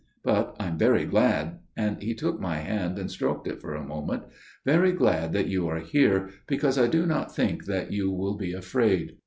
But 0.23 0.55
I 0.59 0.65
am 0.65 0.79
very 0.79 1.05
glad," 1.05 1.59
and 1.77 2.01
he 2.01 2.15
took 2.15 2.39
my 2.41 2.55
hand 2.57 2.97
and 2.97 3.11
stroked 3.11 3.45
it 3.47 3.61
for 3.61 3.75
a 3.75 3.85
moment, 3.85 4.23
"very 4.65 4.93
glad 4.93 5.31
that 5.33 5.45
you 5.47 5.67
are 5.67 5.77
here, 5.79 6.31
because 6.47 6.79
I 6.79 6.87
do 6.87 7.05
not 7.05 7.35
think 7.35 7.65
that 7.65 7.91
you 7.91 8.09
will 8.09 8.35
be 8.35 8.51
afraid." 8.51 9.17